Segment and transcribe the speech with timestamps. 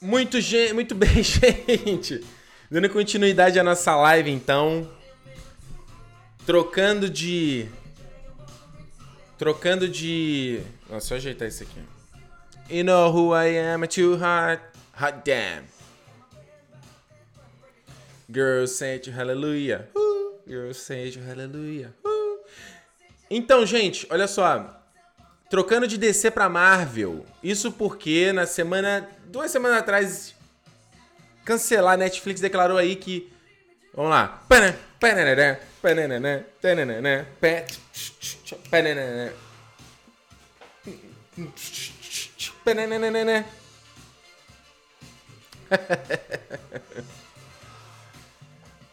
[0.00, 0.38] Muito,
[0.74, 2.24] muito bem, gente.
[2.70, 4.88] Dando continuidade à nossa live, então.
[6.46, 7.68] Trocando de.
[9.36, 10.60] Trocando de.
[10.88, 11.80] Nossa, só ajeitar isso aqui.
[12.70, 14.62] You know who I am, too hot.
[15.00, 15.64] Hot damn.
[18.30, 19.88] Girls say hallelujah.
[19.96, 21.94] Uh, girls say hallelujah.
[23.30, 24.77] Então, gente, olha só.
[25.48, 27.24] Trocando de DC pra Marvel.
[27.42, 29.08] Isso porque na semana.
[29.26, 30.34] Duas semanas atrás.
[31.44, 33.32] Cancelar, a Netflix declarou aí que.
[33.94, 34.42] Vamos lá.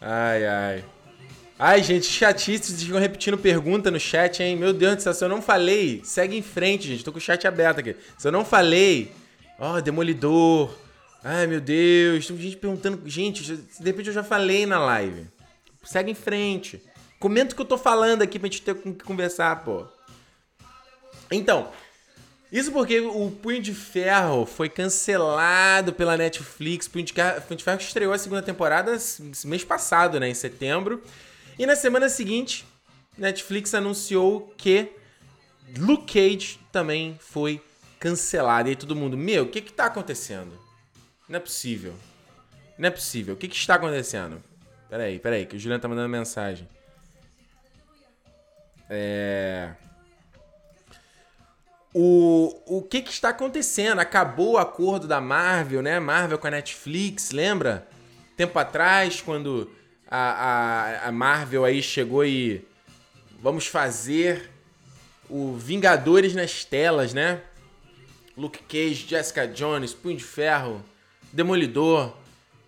[0.02, 0.86] ai, ai.
[1.58, 4.58] Ai, gente, chatices ficam repetindo pergunta no chat, hein?
[4.58, 7.04] Meu Deus do céu, se eu não falei, segue em frente, gente.
[7.04, 7.96] Tô com o chat aberto aqui.
[8.18, 9.14] Se eu não falei,
[9.58, 10.78] ó, oh, Demolidor.
[11.24, 13.02] Ai, meu Deus, tem gente perguntando.
[13.06, 15.28] Gente, de repente eu já falei na live.
[15.82, 16.84] Segue em frente.
[17.20, 19.86] Comenta o que eu tô falando aqui pra gente ter com que conversar, pô.
[21.32, 21.70] Então,
[22.52, 26.86] isso porque o Punho de Ferro foi cancelado pela Netflix.
[26.88, 28.98] Punho de, Punho de Ferro estreou a segunda temporada
[29.46, 30.28] mês passado, né?
[30.28, 31.02] Em setembro.
[31.58, 32.66] E na semana seguinte,
[33.18, 34.92] Netflix anunciou que
[35.78, 37.62] Luke Cage também foi
[38.00, 38.68] cancelado.
[38.68, 40.60] E aí todo mundo, meu, o que que tá acontecendo?
[41.28, 41.94] Não é possível.
[42.78, 43.34] Não é possível.
[43.34, 44.44] O que que está acontecendo?
[44.90, 46.68] Peraí, peraí, que o Juliano tá mandando mensagem.
[48.90, 49.72] É...
[51.94, 54.00] O, o que que está acontecendo?
[54.00, 55.98] Acabou o acordo da Marvel, né?
[55.98, 57.88] Marvel com a Netflix, lembra?
[58.36, 59.72] Tempo atrás, quando
[60.10, 62.66] a, a, a Marvel aí chegou e
[63.42, 64.50] vamos fazer
[65.30, 67.42] o Vingadores nas telas, né?
[68.38, 70.84] Luke Cage, Jessica Jones, Punho de Ferro,
[71.32, 72.16] Demolidor.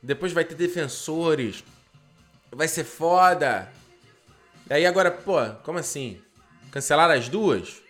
[0.01, 1.63] Depois vai ter Defensores.
[2.51, 3.71] Vai ser foda.
[4.69, 6.21] Aí agora, pô, como assim?
[6.71, 7.81] Cancelaram as duas?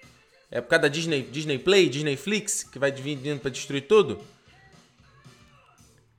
[0.50, 4.22] É por causa da Disney, Disney Play, Disney Flix, que vai vindo pra destruir tudo?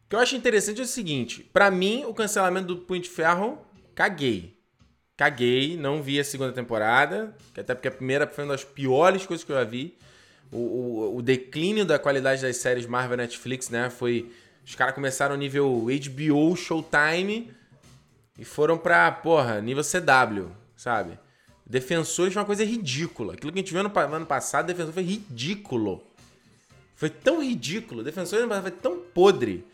[0.08, 3.10] O que eu acho interessante é o seguinte: para mim, o cancelamento do Punho de
[3.10, 3.58] Ferro,
[3.94, 4.56] caguei.
[5.14, 9.44] Caguei, não vi a segunda temporada, até porque a primeira foi uma das piores coisas
[9.44, 9.98] que eu já vi.
[10.50, 13.90] O, o, o declínio da qualidade das séries Marvel Netflix, né?
[13.90, 14.32] Foi.
[14.64, 17.52] Os caras começaram nível HBO, Showtime
[18.38, 21.18] e foram pra, porra, nível CW, sabe?
[21.66, 23.34] Defensores foi uma coisa ridícula.
[23.34, 26.02] Aquilo que a gente viu no ano passado, Defensor foi ridículo.
[26.96, 28.02] Foi tão ridículo.
[28.02, 29.66] Defensores foi tão podre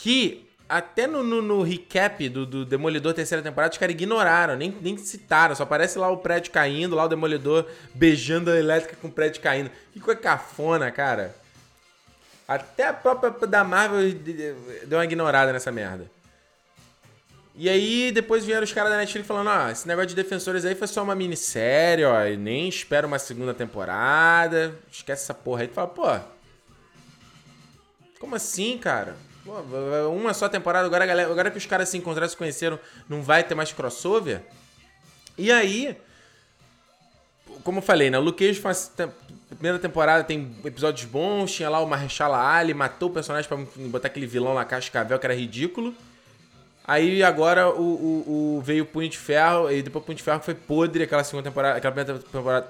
[0.00, 4.74] que até no, no, no recap do, do, Demolidor terceira temporada, os caras ignoraram, nem,
[4.80, 5.54] nem citaram.
[5.54, 9.42] Só aparece lá o prédio caindo, lá o Demolidor beijando a elétrica com o prédio
[9.42, 9.70] caindo.
[9.92, 11.36] Que coisa cafona, cara.
[12.48, 14.10] Até a própria da Marvel
[14.86, 16.10] deu uma ignorada nessa merda.
[17.54, 20.74] E aí, depois vieram os caras da Netflix falando: ah, esse negócio de defensores aí
[20.74, 24.74] foi só uma minissérie, ó, e nem espera uma segunda temporada.
[24.90, 25.68] Esquece essa porra aí.
[25.68, 26.18] Tu fala, pô.
[28.18, 29.14] Como assim, cara?
[29.44, 29.52] Pô,
[30.12, 32.78] uma só temporada, agora, galera, agora que os caras se encontraram, se conheceram,
[33.08, 34.42] não vai ter mais crossover?
[35.38, 35.96] E aí,
[37.64, 38.18] como eu falei, né?
[38.18, 38.92] O Luke Cage faz
[39.56, 43.58] primeira temporada tem episódios bons, tinha lá o Marshall Ali, matou o personagem pra
[43.88, 45.94] botar aquele vilão na cascavel que era ridículo.
[46.86, 50.22] Aí agora o, o, o, veio o Punho de Ferro, e depois o Punho de
[50.22, 52.68] Ferro foi podre, aquela segunda temporada, aquela primeira temporada,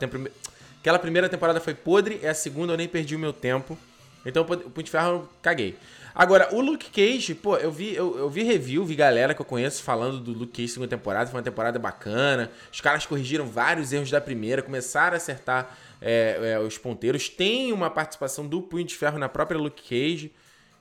[0.81, 3.79] aquela primeira temporada foi podre, e a segunda eu nem perdi o meu tempo.
[4.25, 5.77] Então o Punho de Ferro caguei.
[6.15, 9.45] Agora, o Luke Cage, pô, eu vi, eu, eu, vi review, vi galera que eu
[9.45, 12.51] conheço falando do Luke Cage segunda temporada, foi uma temporada bacana.
[12.73, 17.29] Os caras corrigiram vários erros da primeira, começaram a acertar é, é, os ponteiros.
[17.29, 20.33] Tem uma participação do Punho de Ferro na própria Luke Cage.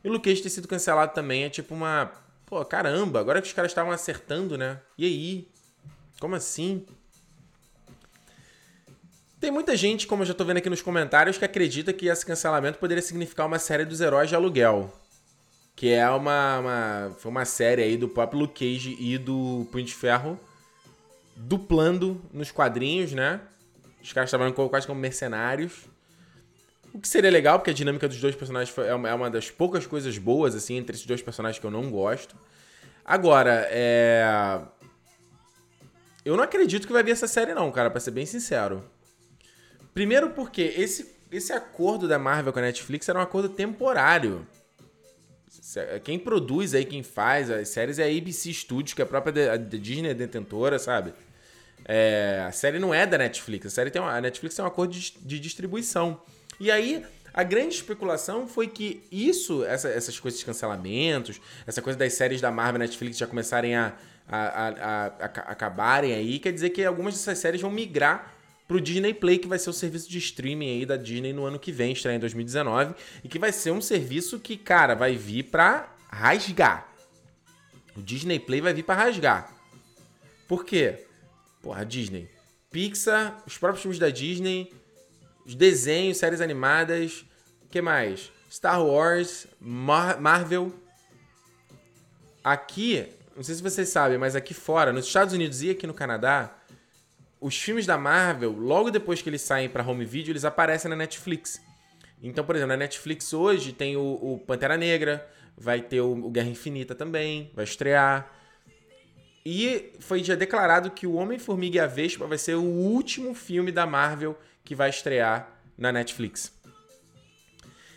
[0.04, 2.12] E o Luke Cage ter sido cancelado também é tipo uma.
[2.46, 4.80] Pô, caramba, agora que os caras estavam acertando, né?
[4.98, 5.48] E aí?
[6.20, 6.86] Como assim?
[9.40, 12.26] Tem muita gente, como eu já tô vendo aqui nos comentários, que acredita que esse
[12.26, 14.92] cancelamento poderia significar uma série dos heróis de aluguel
[15.80, 19.86] que é uma, uma foi uma série aí do próprio Luke Cage e do Punho
[19.86, 20.38] de Ferro
[21.38, 23.40] duplando nos quadrinhos, né?
[24.04, 25.86] Os caras trabalham quase como mercenários.
[26.94, 29.88] O que seria legal, porque a dinâmica dos dois personagens é, é uma das poucas
[29.88, 32.36] coisas boas, assim, entre esses dois personagens que eu não gosto.
[33.06, 34.60] Agora, é.
[36.26, 38.84] Eu não acredito que vai vir essa série, não, cara, pra ser bem sincero.
[39.94, 44.46] Primeiro porque esse, esse acordo da Marvel com a Netflix era um acordo temporário.
[46.04, 49.54] Quem produz aí, quem faz as séries é a ABC Studios, que é a própria
[49.54, 51.14] a Disney detentora, sabe?
[51.86, 54.68] É, a série não é da Netflix, a série tem uma, a Netflix tem um
[54.68, 56.22] acordo de, de distribuição.
[56.60, 57.04] E aí,
[57.34, 62.42] A grande especulação foi que isso, essa, essas coisas de cancelamentos, essa coisa das séries
[62.42, 63.94] da Marvel e Netflix já começarem a,
[64.28, 68.34] a, a, a, a acabarem aí, quer dizer que algumas dessas séries vão migrar
[68.70, 71.58] pro Disney Play, que vai ser o serviço de streaming aí da Disney no ano
[71.58, 72.94] que vem, estreia em 2019,
[73.24, 76.88] e que vai ser um serviço que, cara, vai vir pra rasgar.
[77.98, 79.52] O Disney Play vai vir pra rasgar.
[80.48, 81.04] Por quê?
[81.64, 82.30] Porra, Disney.
[82.70, 84.72] Pixar, os próprios filmes da Disney,
[85.44, 87.26] os desenhos, séries animadas,
[87.64, 88.32] o que mais?
[88.52, 90.72] Star Wars, Mar Marvel.
[92.44, 95.94] Aqui, não sei se vocês sabem, mas aqui fora, nos Estados Unidos e aqui no
[95.96, 96.59] Canadá,
[97.40, 100.96] os filmes da Marvel, logo depois que eles saem para home video, eles aparecem na
[100.96, 101.62] Netflix.
[102.22, 105.28] Então, por exemplo, na Netflix hoje tem o, o Pantera Negra,
[105.58, 108.30] vai ter o, o Guerra Infinita também, vai estrear.
[109.46, 113.72] E foi já declarado que o Homem-Formiga e a Vespa vai ser o último filme
[113.72, 116.54] da Marvel que vai estrear na Netflix.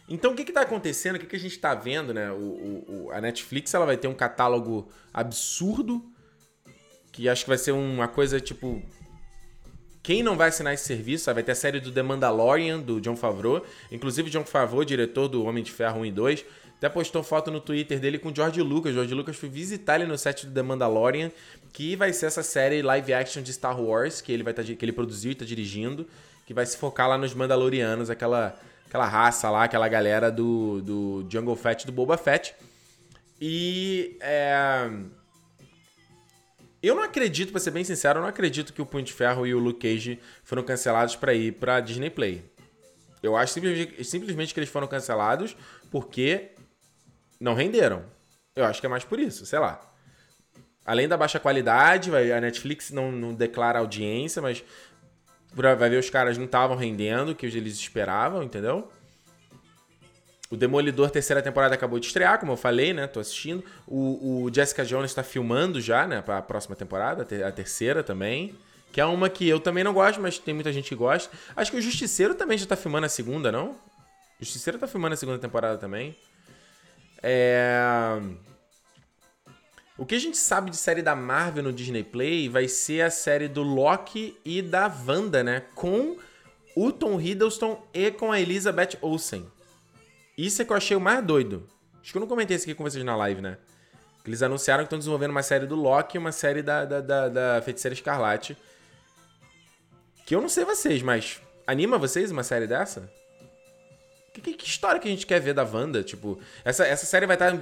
[0.08, 1.16] Então, o que está acontecendo?
[1.16, 2.12] O que, que a gente está vendo?
[2.12, 2.30] Né?
[2.30, 6.04] O, a Netflix ela vai ter um catálogo absurdo,
[7.10, 8.82] que acho que vai ser uma coisa tipo.
[10.02, 13.14] Quem não vai assinar esse serviço, vai ter a série do The Mandalorian, do John
[13.14, 13.64] Favreau.
[13.90, 16.44] Inclusive, John Favreau, diretor do Homem de Ferro 1 e 2,
[16.76, 18.92] até postou foto no Twitter dele com o George Lucas.
[18.92, 21.30] George Lucas foi visitar ele no set do The Mandalorian,
[21.72, 24.84] que vai ser essa série live action de Star Wars, que ele, vai tá, que
[24.84, 26.08] ele produziu e está dirigindo,
[26.44, 28.58] que vai se focar lá nos Mandalorianos, aquela,
[28.88, 32.52] aquela raça lá, aquela galera do, do Jungle Fett, do Boba Fett.
[33.40, 34.16] E.
[34.20, 34.90] É...
[36.82, 39.46] Eu não acredito, pra ser bem sincero, eu não acredito que o Punho de Ferro
[39.46, 42.44] e o Luke Cage foram cancelados para ir pra Disney Play.
[43.22, 45.56] Eu acho simplesmente, simplesmente que eles foram cancelados
[45.90, 46.50] porque
[47.38, 48.04] não renderam.
[48.56, 49.80] Eu acho que é mais por isso, sei lá.
[50.84, 54.64] Além da baixa qualidade, a Netflix não, não declara audiência, mas
[55.54, 58.90] vai ver os caras não estavam rendendo o que eles esperavam, entendeu?
[60.52, 63.06] O Demolidor, terceira temporada, acabou de estrear, como eu falei, né?
[63.06, 63.64] Tô assistindo.
[63.86, 66.20] O, o Jessica Jones está filmando já, né?
[66.20, 68.54] Pra próxima temporada, a terceira também.
[68.92, 71.34] Que é uma que eu também não gosto, mas tem muita gente que gosta.
[71.56, 73.70] Acho que o Justiceiro também já tá filmando a segunda, não?
[73.70, 73.76] O
[74.40, 76.14] Justiceiro tá filmando a segunda temporada também.
[77.22, 78.20] É...
[79.96, 83.10] O que a gente sabe de série da Marvel no Disney Play vai ser a
[83.10, 85.62] série do Loki e da Wanda, né?
[85.74, 86.18] Com
[86.76, 89.50] o Tom Hiddleston e com a Elizabeth Olsen.
[90.36, 91.68] Isso é que eu achei o mais doido.
[92.00, 93.58] Acho que eu não comentei isso aqui com vocês na live, né?
[94.24, 97.28] Eles anunciaram que estão desenvolvendo uma série do Loki e uma série da, da, da,
[97.28, 98.56] da Feiticeira Escarlate.
[100.24, 103.10] Que eu não sei vocês, mas anima vocês uma série dessa?
[104.32, 106.02] Que, que, que, história que a gente quer ver da Wanda?
[106.02, 107.52] Tipo, essa, essa série vai estar.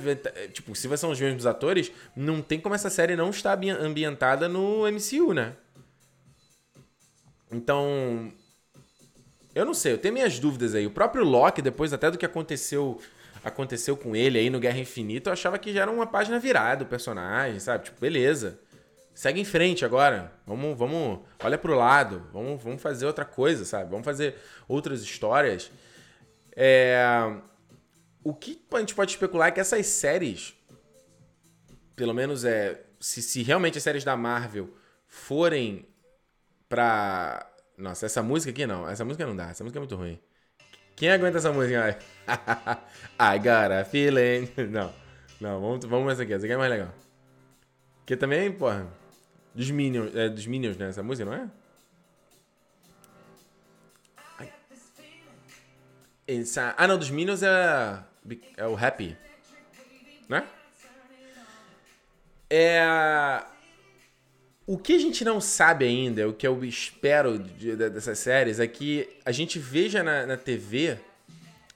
[0.53, 4.87] Tipo, se são os mesmos atores, não tem como essa série não estar ambientada no
[4.87, 5.57] MCU, né?
[7.51, 8.33] Então.
[9.55, 10.87] Eu não sei, eu tenho minhas dúvidas aí.
[10.87, 13.01] O próprio Loki, depois até do que aconteceu
[13.43, 16.85] aconteceu com ele aí no Guerra Infinita, eu achava que já era uma página virada
[16.85, 17.85] do personagem, sabe?
[17.85, 18.59] Tipo, beleza.
[19.15, 20.33] Segue em frente agora.
[20.47, 22.27] Vamos, vamos, olha pro lado.
[22.33, 23.91] Vamos, vamos fazer outra coisa, sabe?
[23.91, 24.37] Vamos fazer
[24.69, 25.71] outras histórias.
[26.55, 27.05] É...
[28.23, 30.55] O que a gente pode especular é que essas séries,
[31.97, 34.69] pelo menos é, se, se realmente as séries da Marvel
[35.09, 35.87] forem
[36.69, 37.50] pra.
[37.81, 38.89] Nossa, essa música aqui não.
[38.89, 39.51] Essa música não dá.
[39.51, 40.21] Essa música é muito ruim.
[40.95, 41.99] Quem aguenta essa música?
[43.19, 44.49] I got a feeling.
[44.71, 44.93] Não,
[45.41, 46.35] não, vamos, vamos essa aqui.
[46.35, 46.93] Essa aqui é mais legal.
[48.05, 48.87] Que também, porra,
[49.55, 50.89] dos Minions, é, dos Minions, né?
[50.89, 51.49] Essa música, não é?
[56.29, 56.75] Inside.
[56.77, 58.05] Ah, não, dos Minions é,
[58.57, 59.17] é o Happy.
[60.29, 60.47] Né?
[62.51, 63.43] É.
[64.71, 68.61] O que a gente não sabe ainda, o que eu espero de, de, dessas séries,
[68.61, 70.97] é que a gente veja na, na TV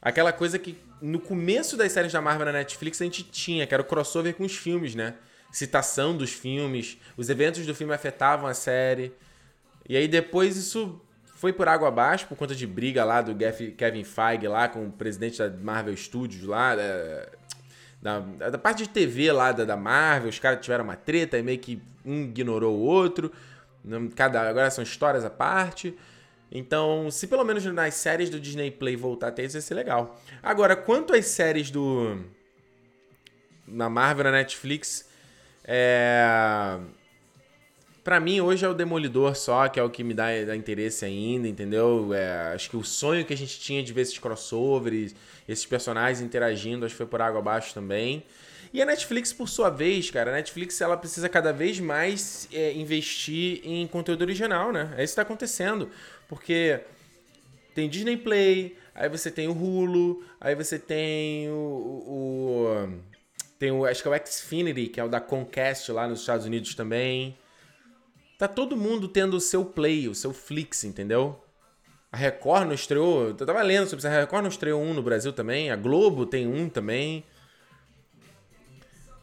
[0.01, 3.75] aquela coisa que no começo das séries da Marvel na Netflix a gente tinha, que
[3.75, 5.15] era o crossover com os filmes, né?
[5.51, 9.13] Citação dos filmes, os eventos do filme afetavam a série.
[9.89, 11.03] E aí depois isso
[11.35, 13.35] foi por água abaixo por conta de briga lá do
[13.77, 16.77] Kevin Feige lá com o presidente da Marvel Studios lá,
[18.05, 18.21] da,
[18.51, 21.59] da, parte de TV lá da, da Marvel, os caras tiveram uma treta e meio
[21.59, 23.33] que um ignorou o outro.
[24.15, 25.97] Cada, agora são histórias à parte.
[26.53, 29.75] Então, se pelo menos nas séries do Disney Play voltar a ter isso, vai ser
[29.75, 30.21] legal.
[30.43, 32.23] Agora, quanto às séries do.
[33.67, 35.09] Na Marvel, na Netflix,
[35.65, 36.79] é
[38.05, 41.07] para mim, hoje é o Demolidor só, que é o que me dá, dá interesse
[41.07, 42.13] ainda, entendeu?
[42.13, 45.15] É, acho que o sonho que a gente tinha de ver esses crossovers,
[45.49, 48.23] esses personagens interagindo, acho que foi por água abaixo também.
[48.75, 52.75] E a Netflix, por sua vez, cara, a Netflix ela precisa cada vez mais é,
[52.75, 54.93] investir em conteúdo original, né?
[54.99, 55.89] É isso que tá acontecendo.
[56.29, 56.81] Porque
[57.75, 62.89] tem Disney Play, aí você tem o Hulu, aí você tem o, o,
[63.59, 66.45] tem o acho que é o Xfinity, que é o da Comcast lá nos Estados
[66.45, 67.39] Unidos também.
[68.45, 71.43] Tá todo mundo tendo o seu Play, o seu Flix, entendeu?
[72.13, 73.29] A Record não estreou.
[73.29, 74.07] Eu tava lendo sobre isso.
[74.07, 75.71] A Record não estreou um no Brasil também.
[75.71, 77.25] A Globo tem um também.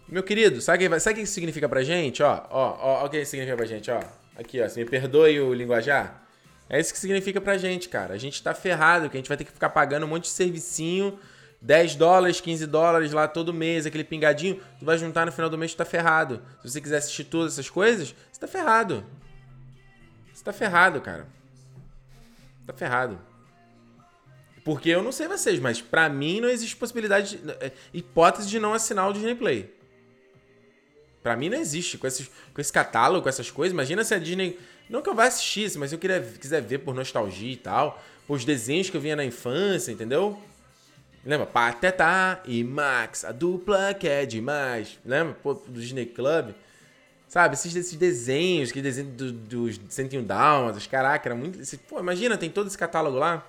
[0.07, 2.23] Meu querido, sabe o que, sabe que isso significa pra gente?
[2.23, 4.01] Ó, ó, ó, o que isso significa pra gente, ó.
[4.35, 6.27] Aqui, ó, se me perdoe o linguajar.
[6.67, 8.15] É isso que significa pra gente, cara.
[8.15, 10.29] A gente tá ferrado, que a gente vai ter que ficar pagando um monte de
[10.29, 11.19] servicinho,
[11.61, 14.59] 10 dólares, 15 dólares lá todo mês, aquele pingadinho.
[14.79, 16.41] Tu vai juntar no final do mês, tu tá ferrado.
[16.61, 19.05] Se você quiser assistir todas essas coisas, você tá ferrado.
[20.33, 21.27] Você tá ferrado, cara.
[22.65, 23.19] Tá ferrado.
[24.63, 28.59] Porque eu não sei vocês, mas para mim não existe possibilidade, de, é, hipótese de
[28.59, 29.73] não assinar o Disney Play.
[31.21, 31.97] Pra mim não existe.
[31.97, 34.59] Com, esses, com esse catálogo, com essas coisas, imagina se a Disney.
[34.89, 38.03] Não que eu vá assistir, mas se eu queria, quiser ver por nostalgia e tal.
[38.27, 40.41] Os desenhos que eu vinha na infância, entendeu?
[41.23, 41.45] Lembra?
[41.45, 44.99] Pateta e Max, a dupla que é demais.
[45.05, 45.35] Lembra?
[45.35, 46.53] Pô, do Disney Club.
[47.27, 51.61] Sabe, esses, esses desenhos, que desenho dos do 101 Dálmatas, caraca, era muito.
[51.61, 53.45] Esse, pô, imagina, tem todo esse catálogo lá.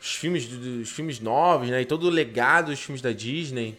[0.00, 1.80] Os filmes, dos filmes novos, né?
[1.80, 3.76] E todo o legado dos filmes da Disney.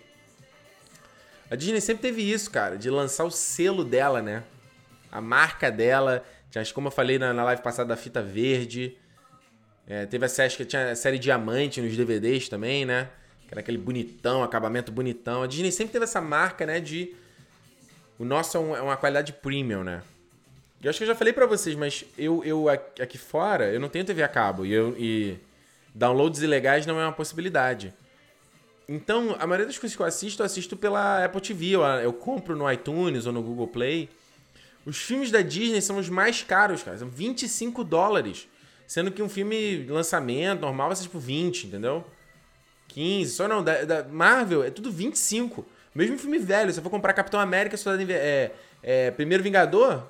[1.50, 4.44] A Disney sempre teve isso, cara, de lançar o selo dela, né?
[5.12, 6.26] A marca dela.
[6.74, 8.98] Como eu falei na, na live passada da fita verde.
[9.88, 13.10] É, teve a série, que tinha a série Diamante nos DVDs também, né?
[13.48, 15.44] Que era aquele bonitão, acabamento bonitão.
[15.44, 16.80] A Disney sempre teve essa marca, né?
[16.80, 17.14] De.
[18.18, 20.02] O nosso é, é uma qualidade premium, né?
[20.82, 23.88] Eu acho que eu já falei para vocês, mas eu, eu aqui fora, eu não
[23.88, 24.66] tenho TV a cabo.
[24.66, 25.38] E, eu, e
[25.96, 27.94] downloads ilegais não é uma possibilidade.
[28.88, 31.68] Então, a maioria das coisas que eu assisto, eu assisto pela Apple TV.
[31.72, 34.10] Eu, eu compro no iTunes ou no Google Play.
[34.86, 36.98] Os filmes da Disney são os mais caros, cara.
[36.98, 38.48] São 25 dólares.
[38.88, 42.06] Sendo que um filme lançamento normal vai ser tipo 20, entendeu?
[42.90, 43.32] 15.
[43.32, 45.66] Só não, da, da Marvel é tudo 25.
[45.96, 50.04] Mesmo filme velho, se eu for comprar Capitão América, Soldado é, é, Primeiro Vingador,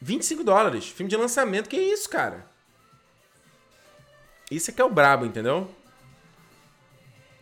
[0.00, 0.88] 25 dólares.
[0.88, 2.46] Filme de lançamento, que isso, cara?
[4.50, 5.68] Isso é que é o brabo, entendeu?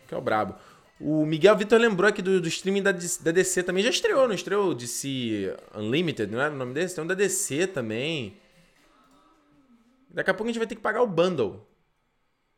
[0.07, 0.55] Que é o brabo.
[0.99, 3.83] O Miguel Vitor lembrou aqui do, do streaming da, da DC também.
[3.83, 4.73] Já estreou, não estreou?
[4.73, 6.95] DC Unlimited, não era o nome desse?
[6.95, 8.37] Tem um da DC também.
[10.15, 11.67] Daqui a pouco a gente vai ter que pagar o bundle.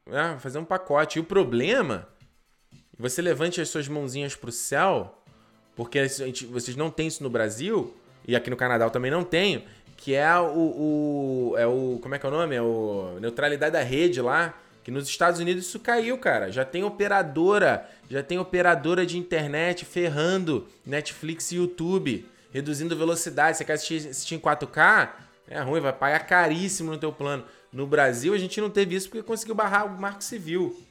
[0.06, 0.38] Né?
[0.40, 1.18] Fazer um pacote.
[1.18, 2.08] E o problema,
[2.98, 5.22] você levante as suas mãozinhas pro céu,
[5.76, 7.98] porque gente, vocês não têm isso no Brasil,
[8.28, 9.64] e aqui no Canadá eu também não tenho,
[9.98, 12.00] que é o, o, é o.
[12.00, 12.56] Como é que é o nome?
[12.56, 14.54] É o Neutralidade da Rede lá
[14.88, 16.50] que nos Estados Unidos isso caiu, cara.
[16.50, 23.58] Já tem operadora, já tem operadora de internet ferrando Netflix e YouTube, reduzindo velocidade.
[23.58, 25.10] Você quer assistir, assistir em 4K?
[25.50, 27.46] É ruim, vai pagar caríssimo no teu plano.
[27.72, 30.84] No Brasil a gente não teve isso porque conseguiu barrar o Marco Civil.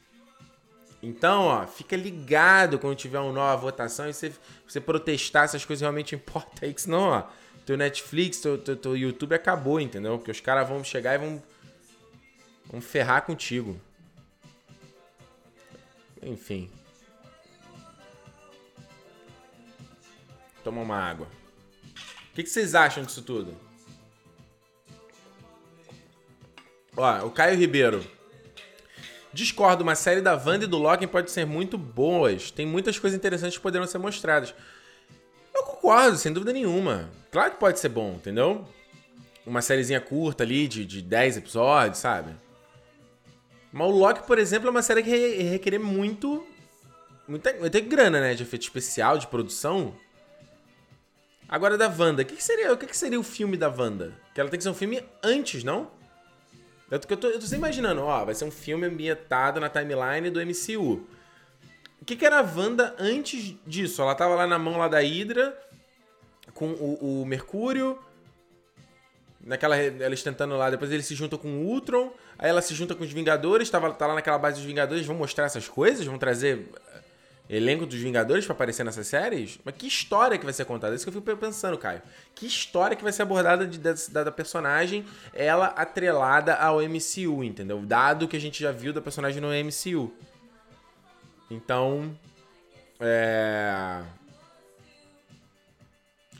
[1.03, 4.33] Então, ó, fica ligado quando tiver uma nova votação e você,
[4.67, 7.25] você protestar se as coisas realmente importam aí, que senão, ó,
[7.67, 10.17] teu Netflix, teu, teu, teu YouTube acabou, entendeu?
[10.17, 11.43] Porque os caras vão chegar e vão,
[12.67, 13.79] vão ferrar contigo.
[16.23, 16.71] Enfim.
[20.65, 21.29] Toma uma água.
[22.31, 23.55] O que, que vocês acham disso tudo?
[26.97, 28.05] Ó, o Caio Ribeiro.
[29.33, 32.51] Discordo, uma série da Wanda e do Loki pode ser muito boas.
[32.51, 34.55] Tem muitas coisas interessantes que poderão ser mostradas.
[35.55, 37.11] Eu concordo, sem dúvida nenhuma.
[37.31, 38.67] Claro que pode ser bom, entendeu?
[39.47, 42.35] Uma sériezinha curta ali, de, de 10 episódios, sabe?
[43.71, 46.47] Mas o Loki, por exemplo, é uma série que requer muito.
[47.29, 48.35] Muita, muita grana, né?
[48.35, 49.95] De efeito especial, de produção.
[51.47, 54.15] Agora da Wanda, o que, que, seria, o que, que, seria o filme da Wanda?
[54.35, 55.91] Que ela tem que ser um filme antes, não?
[56.91, 60.31] Eu tô, eu tô, eu tô imaginando, ó, vai ser um filme ambientado na timeline
[60.31, 61.05] do MCU.
[62.01, 64.03] O que, que era a Wanda antes disso?
[64.03, 65.57] Ela tava lá na mão lá da Hydra,
[66.55, 67.99] com o, o Mercúrio,
[69.41, 72.95] naquela eles tentando lá, depois eles se juntam com o Ultron, aí ela se junta
[72.95, 76.19] com os Vingadores, tava, tá lá naquela base dos Vingadores, vão mostrar essas coisas, vão
[76.19, 76.69] trazer
[77.49, 79.59] elenco dos Vingadores para aparecer nessas séries?
[79.65, 80.95] Mas que história que vai ser contada?
[80.95, 82.03] É isso que eu fico pensando, Caio.
[82.35, 87.81] Que história que vai ser abordada de, da, da personagem, ela atrelada ao MCU, entendeu?
[87.81, 90.13] Dado que a gente já viu da personagem no MCU.
[91.51, 92.17] Então,
[93.01, 94.03] é...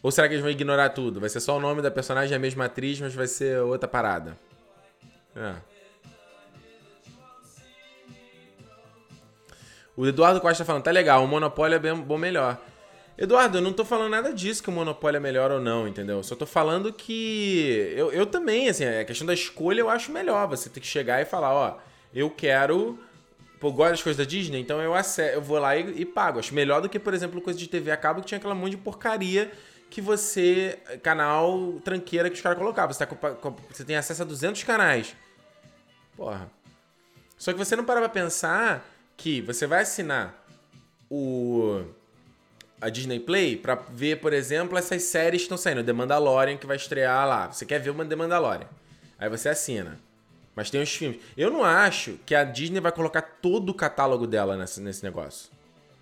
[0.03, 1.21] Ou será que eles vão ignorar tudo?
[1.21, 4.37] Vai ser só o nome da personagem, a mesma atriz, mas vai ser outra parada.
[5.35, 5.76] É.
[9.97, 12.61] O Eduardo Costa tá falando, tá legal, o Monopólio é bem, bom melhor.
[13.17, 16.23] Eduardo, eu não tô falando nada disso que o Monopólio é melhor ou não, entendeu?
[16.23, 20.47] Só tô falando que eu, eu também, assim, a questão da escolha eu acho melhor.
[20.49, 21.79] Você tem que chegar e falar, ó,
[22.15, 22.99] eu quero.
[23.59, 24.93] Pô, gosto das coisas da Disney, então eu,
[25.33, 26.39] eu vou lá e, e pago.
[26.39, 28.73] Acho melhor do que, por exemplo, coisa de TV a cabo que tinha aquela monte
[28.73, 29.51] de porcaria
[29.89, 30.79] que você.
[31.03, 32.93] canal tranqueira que os caras colocavam.
[32.93, 33.09] Você, tá
[33.71, 35.17] você tem acesso a 200 canais.
[36.15, 36.51] Porra.
[37.39, 40.47] Só que você não para pra pensar que você vai assinar
[41.11, 41.85] o
[42.81, 45.83] a Disney Play para ver, por exemplo, essas séries que estão saindo.
[45.83, 47.51] The Mandalorian que vai estrear lá.
[47.51, 48.69] Você quer ver o The Mandalorian.
[49.19, 49.99] Aí você assina.
[50.55, 51.21] Mas tem os filmes.
[51.37, 55.51] Eu não acho que a Disney vai colocar todo o catálogo dela nesse, nesse negócio.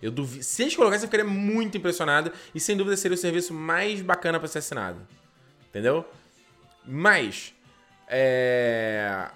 [0.00, 0.44] Eu duvido.
[0.44, 2.32] Se eles colocassem, eu ficaria muito impressionado.
[2.54, 5.00] E sem dúvida seria o serviço mais bacana para ser assinado.
[5.68, 6.04] Entendeu?
[6.84, 7.54] Mas.
[8.06, 9.28] É...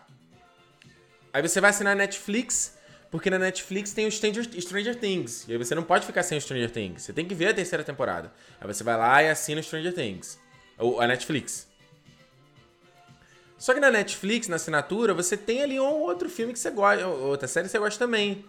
[1.33, 2.78] Aí você vai assinar a Netflix
[3.11, 5.47] porque na Netflix tem o Stranger, Stranger Things.
[5.49, 7.03] E aí você não pode ficar sem o Stranger Things.
[7.03, 8.33] Você tem que ver a terceira temporada.
[8.61, 10.39] Aí você vai lá e assina o Stranger Things.
[10.77, 11.67] Ou a Netflix.
[13.57, 17.07] Só que na Netflix, na assinatura, você tem ali um outro filme que você gosta,
[17.07, 18.45] outra série que você gosta também.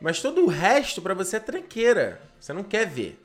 [0.00, 2.20] Mas todo o resto para você é tranqueira.
[2.40, 3.20] Você não quer ver.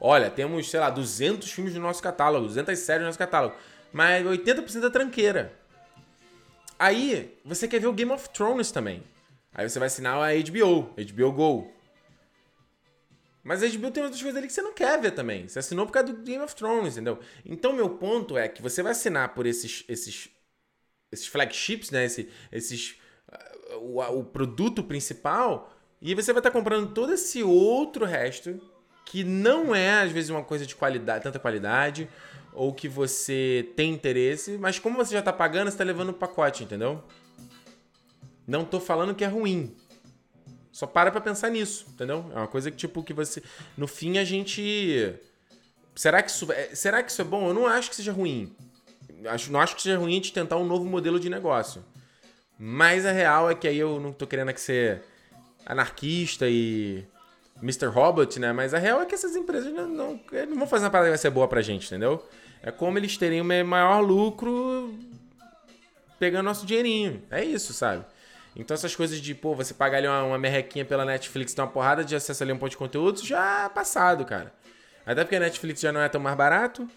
[0.00, 3.56] Olha, temos, sei lá, 200 filmes no nosso catálogo, 200 séries no nosso catálogo.
[3.92, 5.52] Mas 80% é tranqueira.
[6.78, 9.02] Aí, você quer ver o Game of Thrones também.
[9.54, 11.72] Aí você vai assinar a HBO, HBO Go.
[13.44, 15.46] Mas a HBO tem outras coisas ali que você não quer ver também.
[15.46, 17.20] Você assinou por causa do Game of Thrones, entendeu?
[17.44, 20.30] Então, meu ponto é que você vai assinar por esses, esses,
[21.12, 22.06] esses flagships, né?
[22.06, 22.98] Esse, esses,
[23.70, 25.70] uh, o, o produto principal,
[26.00, 28.58] e você vai estar comprando todo esse outro resto
[29.04, 32.08] que não é, às vezes, uma coisa de qualidade, tanta qualidade,
[32.54, 36.14] ou que você tem interesse, mas como você já está pagando, você está levando o
[36.14, 37.04] pacote, entendeu?
[38.46, 39.74] Não tô falando que é ruim.
[40.70, 42.30] Só para pra pensar nisso, entendeu?
[42.34, 43.42] É uma coisa que, tipo, que você.
[43.76, 45.14] No fim, a gente.
[45.94, 46.74] Será que isso, é...
[46.74, 47.48] será que isso é bom?
[47.48, 48.54] Eu não acho que seja ruim.
[49.26, 51.84] Acho, não acho que seja ruim de tentar um novo modelo de negócio.
[52.58, 55.02] Mas a real é que aí eu não tô querendo que ser
[55.64, 57.04] anarquista e
[57.62, 57.86] Mr.
[57.86, 58.52] Robot, né?
[58.52, 61.12] Mas a real é que essas empresas não, não, não vão fazer uma parada que
[61.12, 62.26] vai ser boa pra gente, entendeu?
[62.62, 64.92] É como eles terem um maior lucro
[66.18, 67.22] pegando nosso dinheirinho.
[67.30, 68.04] É isso, sabe?
[68.56, 71.68] Então essas coisas de, pô, você pagar ali uma, uma merrequinha pela Netflix, ter uma
[71.68, 74.52] porrada de acesso ali a um ponto de conteúdo, já é passado, cara.
[75.04, 76.88] Até porque a Netflix já não é tão mais barato.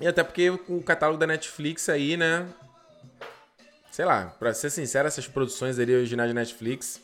[0.00, 2.46] E até porque o catálogo da Netflix aí, né?
[3.90, 7.00] Sei lá, pra ser sincero, essas produções ali originais de Netflix.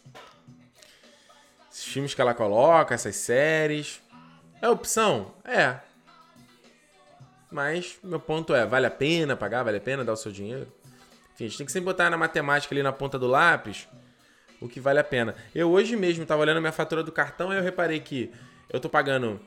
[1.73, 4.03] Esses filmes que ela coloca, essas séries.
[4.61, 5.35] É opção?
[5.43, 5.77] É.
[7.51, 9.63] Mas meu ponto é, vale a pena pagar?
[9.63, 10.71] Vale a pena dar o seu dinheiro?
[11.35, 13.89] Enfim, a gente tem que sempre botar na matemática ali na ponta do lápis
[14.61, 15.35] o que vale a pena.
[15.55, 18.31] Eu hoje mesmo estava olhando minha fatura do cartão e eu reparei que
[18.71, 19.41] eu tô pagando.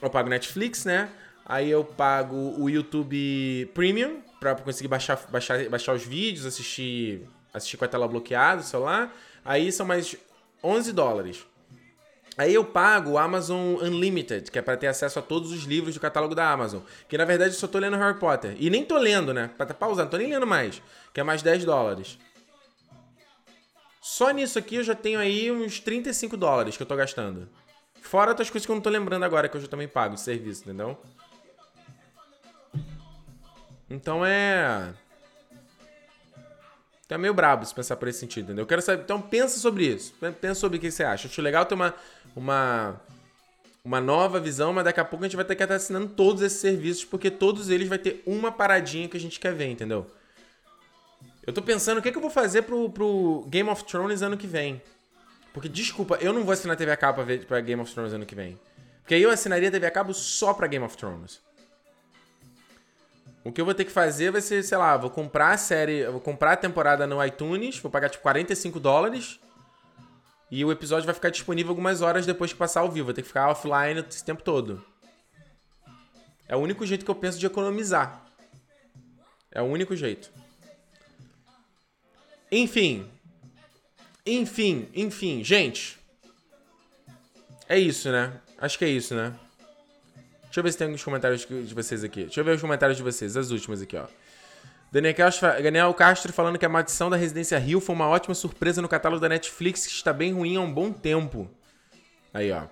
[0.00, 1.10] Eu pago Netflix, né?
[1.44, 7.76] Aí eu pago o YouTube Premium para conseguir baixar, baixar, baixar os vídeos, assistir, assistir
[7.76, 9.14] com a tela bloqueada, celular.
[9.44, 10.16] Aí são mais
[10.62, 11.46] 11 dólares.
[12.38, 15.94] Aí eu pago o Amazon Unlimited, que é para ter acesso a todos os livros
[15.94, 16.80] do catálogo da Amazon.
[17.08, 18.56] Que na verdade eu só tô lendo Harry Potter.
[18.60, 19.50] E nem tô lendo, né?
[19.56, 20.80] Pra tá pausando, não tô nem lendo mais.
[21.12, 22.16] Que é mais 10 dólares.
[24.00, 27.48] Só nisso aqui eu já tenho aí uns 35 dólares que eu tô gastando.
[28.00, 30.20] Fora outras coisas que eu não tô lembrando agora, que eu já também pago de
[30.20, 30.96] serviço, entendeu?
[33.90, 34.94] Então é.
[37.08, 38.64] Então é meio brabo se pensar por esse sentido, entendeu?
[38.64, 39.02] Eu quero saber.
[39.02, 40.12] Então pensa sobre isso.
[40.42, 41.26] Pensa sobre o que você acha.
[41.26, 41.94] Acho legal ter uma,
[42.36, 43.00] uma,
[43.82, 46.42] uma nova visão, mas daqui a pouco a gente vai ter que estar assinando todos
[46.42, 50.06] esses serviços, porque todos eles vai ter uma paradinha que a gente quer ver, entendeu?
[51.46, 54.36] Eu tô pensando o que, que eu vou fazer pro, pro Game of Thrones ano
[54.36, 54.82] que vem.
[55.54, 58.12] Porque, desculpa, eu não vou assinar TV a cabo pra, ver, pra Game of Thrones
[58.12, 58.60] ano que vem.
[59.00, 61.40] Porque aí eu assinaria TV a cabo só pra Game of Thrones.
[63.48, 66.06] O que eu vou ter que fazer vai ser, sei lá, vou comprar a série,
[66.10, 69.40] vou comprar a temporada no iTunes, vou pagar tipo 45 dólares.
[70.50, 73.06] E o episódio vai ficar disponível algumas horas depois que passar ao vivo.
[73.06, 74.84] Vou ter que ficar offline esse tempo todo.
[76.46, 78.22] É o único jeito que eu penso de economizar.
[79.50, 80.30] É o único jeito.
[82.52, 83.10] Enfim.
[84.26, 85.98] Enfim, enfim, gente.
[87.66, 88.42] É isso, né?
[88.58, 89.34] Acho que é isso, né?
[90.58, 92.24] Deixa eu ver se tem alguns comentários de vocês aqui.
[92.24, 94.06] Deixa eu ver os comentários de vocês, as últimas aqui, ó.
[94.90, 98.82] Daniel Castro, Daniel Castro falando que a maldição da Residência Rio foi uma ótima surpresa
[98.82, 101.48] no catálogo da Netflix, que está bem ruim há um bom tempo.
[102.34, 102.64] Aí, ó.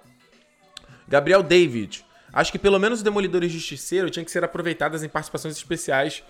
[1.06, 2.04] Gabriel David.
[2.32, 6.24] Acho que pelo menos o Demolidor e Justiceiro tinha que ser aproveitadas em participações especiais.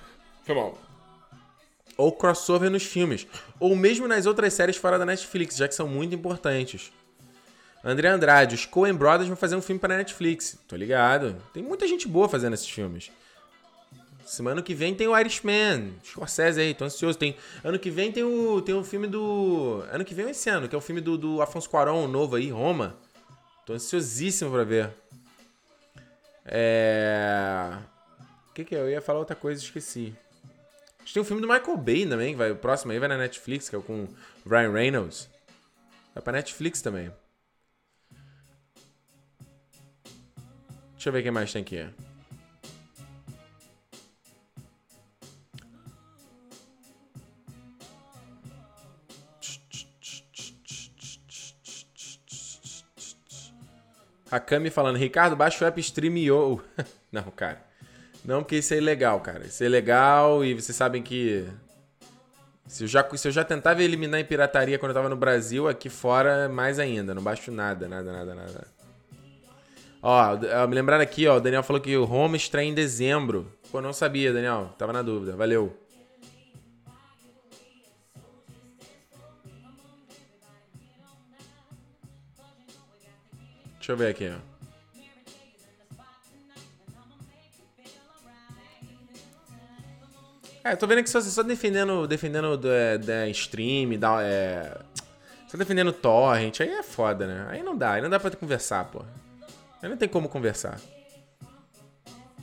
[0.45, 0.77] Foi mal.
[1.97, 3.27] Ou crossover nos filmes.
[3.59, 6.93] Ou mesmo nas outras séries fora da Netflix, já que são muito importantes.
[7.89, 10.59] André Andrade, os Coen Brothers vão fazer um filme para Netflix.
[10.67, 11.41] Tô ligado.
[11.55, 13.13] Tem muita gente boa fazendo esses filmes.
[14.25, 17.17] Semana que vem tem o Irishman, Scorsese aí, tô ansioso.
[17.17, 19.85] Tem, ano que vem tem o, tem o filme do...
[19.93, 22.35] Ano que vem é esse ano, que é o filme do, do Afonso Cuarón, novo
[22.35, 22.97] aí, Roma.
[23.65, 24.91] Tô ansiosíssimo pra ver.
[26.45, 27.71] É...
[28.51, 28.81] O que que é?
[28.81, 30.13] Eu ia falar outra coisa, esqueci.
[30.99, 33.09] A gente tem o filme do Michael Bay também, que vai, o próximo aí vai
[33.09, 34.09] na Netflix, que é o com
[34.45, 35.29] Ryan Reynolds.
[36.13, 37.13] Vai pra Netflix também.
[40.97, 41.87] Deixa eu ver quem mais tem aqui.
[54.31, 56.61] A Cami falando, Ricardo, baixa o app StreamYo.
[57.13, 57.63] Não, cara.
[58.25, 59.47] Não, porque isso é ilegal, cara.
[59.47, 61.47] Isso é ilegal e vocês sabem que.
[62.67, 65.69] Se eu, já, se eu já tentava eliminar em pirataria quando eu tava no Brasil,
[65.69, 67.15] aqui fora, mais ainda.
[67.15, 68.76] Não baixo nada, nada, nada, nada.
[70.03, 73.51] Ó, me lembrando aqui, ó, o Daniel falou que o Home estreia em dezembro.
[73.73, 74.75] Pô, não sabia, Daniel.
[74.79, 75.35] Tava na dúvida.
[75.35, 75.77] Valeu.
[83.79, 84.57] Deixa eu ver aqui, ó.
[90.65, 94.77] É, tô vendo que você só defendendo, defendendo da, da stream, da, é,
[95.47, 97.47] só defendendo torrent, aí é foda, né?
[97.49, 99.05] Aí não dá, aí não dá pra conversar, pô.
[99.83, 100.81] Aí não tem como conversar.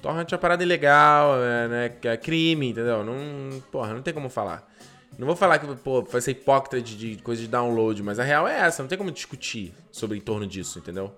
[0.02, 1.91] Torrent é uma parada ilegal, é, né?
[2.04, 3.04] É crime, entendeu?
[3.04, 4.69] Não, porra, não tem como falar.
[5.17, 8.24] Não vou falar que, pô, vai ser hipócrita de, de coisa de download, mas a
[8.24, 11.15] real é essa, não tem como discutir sobre em torno disso, entendeu?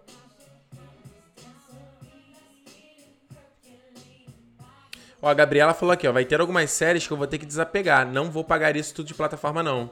[5.22, 7.46] Ó, a Gabriela falou aqui, ó, vai ter algumas séries que eu vou ter que
[7.46, 8.06] desapegar.
[8.06, 9.90] Não vou pagar isso tudo de plataforma, não.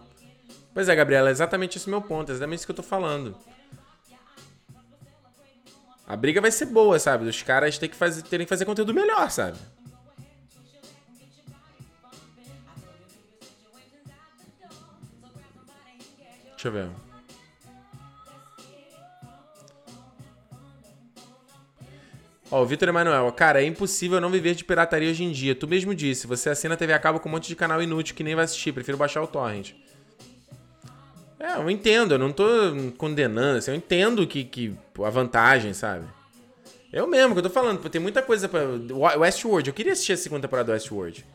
[0.73, 3.35] Pois é, Gabriela, é exatamente esse meu ponto, é exatamente isso que eu tô falando.
[6.05, 7.25] A briga vai ser boa, sabe?
[7.27, 9.57] Os caras terem que fazer, terem que fazer conteúdo melhor, sabe?
[16.51, 16.89] Deixa eu ver.
[22.51, 25.55] Ó, o Vitor Emanuel, cara, é impossível não viver de pirataria hoje em dia.
[25.55, 28.23] Tu mesmo disse, você assina TV a cabo com um monte de canal inútil que
[28.23, 29.73] nem vai assistir, prefiro baixar o torrent.
[31.57, 32.45] Eu entendo, eu não tô
[32.97, 36.05] condenando, assim, eu entendo que, que a vantagem, sabe?
[36.91, 38.61] Eu mesmo, que eu tô falando, tem muita coisa pra.
[39.17, 41.25] Westworld, eu queria assistir a segunda temporada do Westworld.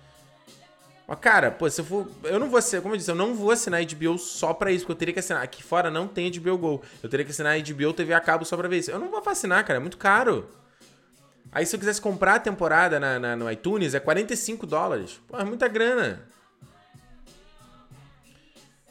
[1.09, 2.07] Mas, cara, pô, se eu for.
[2.23, 4.85] Eu não vou ser, como eu disse, eu não vou assinar HBO só pra isso,
[4.85, 5.43] porque eu teria que assinar.
[5.43, 6.83] Aqui fora não tem HBO Go.
[7.03, 8.91] Eu teria que assinar HBO TV a cabo só pra ver isso.
[8.91, 10.49] Eu não vou assinar, cara, é muito caro.
[11.51, 15.19] Aí se eu quisesse comprar a temporada na, na, no iTunes, é 45 dólares.
[15.27, 16.23] Pô, é muita grana.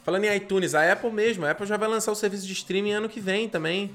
[0.07, 2.93] Falando em iTunes, a Apple mesmo, a Apple já vai lançar o serviço de streaming
[2.93, 3.93] ano que vem também.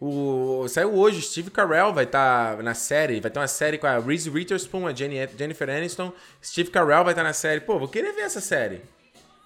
[0.00, 3.86] O, saiu hoje, Steve Carell vai estar tá na série, vai ter uma série com
[3.86, 6.10] a Reese Witherspoon, a Jennifer Aniston.
[6.42, 7.60] Steve Carell vai estar tá na série.
[7.60, 8.80] Pô, vou querer ver essa série.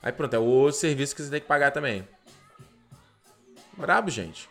[0.00, 2.06] Aí pronto, é o serviço que você tem que pagar também.
[3.76, 4.48] Brabo, gente.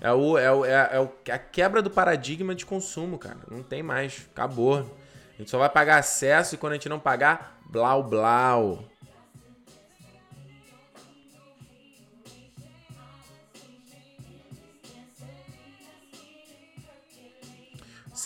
[0.00, 3.38] É, o, é, o, é, é, o, é a quebra do paradigma de consumo, cara.
[3.50, 4.28] Não tem mais.
[4.30, 4.88] Acabou.
[5.34, 8.84] A gente só vai pagar acesso e quando a gente não pagar, blau blau.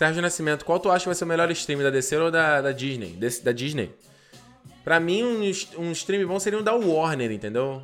[0.02, 2.60] Sérgio Nascimento, qual tu acha que vai ser o melhor stream da DC ou da,
[2.60, 3.16] da Disney?
[3.44, 3.94] Da Disney?
[4.82, 5.42] Pra mim, um,
[5.78, 7.80] um stream bom seria um da Warner, entendeu?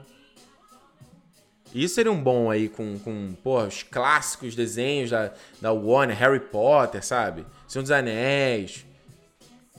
[1.73, 6.41] Isso seria um bom aí com, com pô, os clássicos desenhos da, da Warner, Harry
[6.41, 7.47] Potter, sabe?
[7.69, 8.85] Senhor dos Anéis.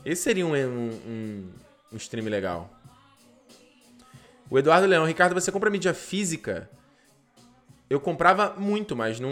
[0.06, 1.49] Esse seria um, um,
[1.91, 2.69] um stream legal.
[4.49, 6.69] O Eduardo Leão, Ricardo, você compra mídia física?
[7.89, 9.32] Eu comprava muito, mas não.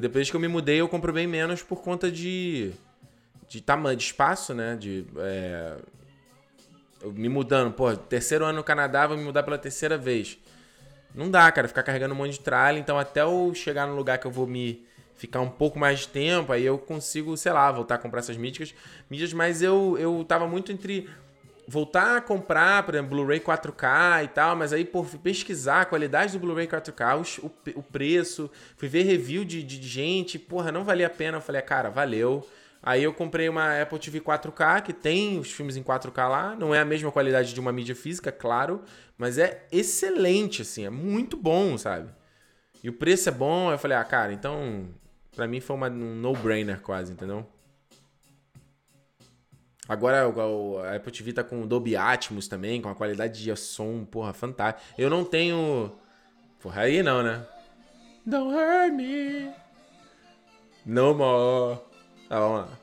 [0.00, 2.72] Depois que eu me mudei, eu compro bem menos por conta de.
[3.48, 4.76] de tamanho, de espaço, né?
[4.76, 5.04] De.
[5.18, 5.76] É...
[7.02, 10.38] Eu me mudando, pô, terceiro ano no Canadá, vou me mudar pela terceira vez.
[11.14, 12.78] Não dá, cara, ficar carregando um monte de tralha.
[12.78, 16.08] Então, até eu chegar no lugar que eu vou me ficar um pouco mais de
[16.08, 18.74] tempo, aí eu consigo, sei lá, voltar a comprar essas mídias.
[19.10, 21.08] mídias mas eu, eu tava muito entre
[21.66, 26.32] voltar a comprar, por exemplo, Blu-ray 4K e tal, mas aí por pesquisar a qualidade
[26.32, 31.08] do Blu-ray 4K, o, o, preço, fui ver review de, de, gente, porra, não valia
[31.08, 31.38] a pena.
[31.38, 32.46] Eu falei, cara, valeu.
[32.82, 36.54] Aí eu comprei uma Apple TV 4K, que tem os filmes em 4K lá.
[36.54, 38.82] Não é a mesma qualidade de uma mídia física, claro.
[39.18, 40.84] Mas é excelente, assim.
[40.84, 42.10] É muito bom, sabe?
[42.84, 43.72] E o preço é bom.
[43.72, 44.88] Eu falei, ah, cara, então...
[45.34, 47.46] Pra mim foi uma, um no-brainer quase, entendeu?
[49.88, 54.32] Agora a Apple TV tá com Dolby Atmos também, com a qualidade de som, porra,
[54.32, 54.84] fantástica.
[54.98, 55.92] Eu não tenho...
[56.60, 57.46] Porra, aí não, né?
[58.24, 59.50] Don't hurt me.
[60.84, 61.78] No more.
[62.28, 62.78] Tá, vamos lá.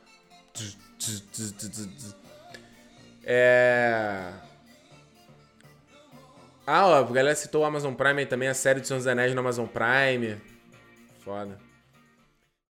[3.26, 4.32] É.
[6.66, 9.08] Ah, ó, a galera citou o Amazon Prime aí também, a série de Senhor dos
[9.08, 10.38] Anéis no Amazon Prime.
[11.20, 11.58] Foda.